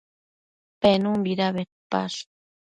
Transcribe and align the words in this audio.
Penunbida 0.81 1.47
bedpash? 1.57 2.19